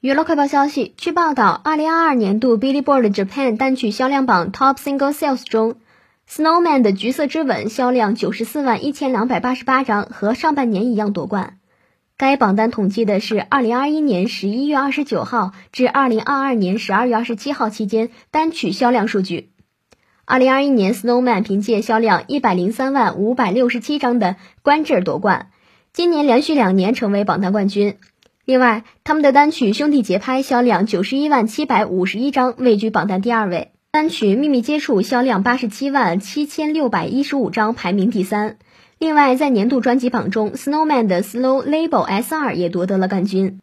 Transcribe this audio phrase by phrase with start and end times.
[0.00, 5.74] 娱乐快报消息，据报道，二零二二年度 Billboard Japan 单曲销量榜 Top Single Sales 中
[6.30, 11.58] ，Snowman 的《橘色之吻》销量九十四万一千两百八十八张，和上半年一样夺冠。
[12.16, 19.50] 该榜单统计的是二零二一年十一月二十九号至二零二二年十二月二十七号期间单曲销量数据。
[20.24, 25.48] 二零二一年，Snowman 凭借销量一百零三万五百六十七张的关键夺冠，
[25.92, 27.96] 今年连续两年成为榜单冠军。
[28.48, 38.56] 另外，他们的单曲《兄弟节拍》销量九十一万七百五十一张，位居榜单第二位；单曲《秘密接触》销量八十七万七千六百一十五张，排名第三。
[38.98, 43.60] 另外，在年度专辑榜中，Snowman 的《Slow Label S 二》也夺得了冠军。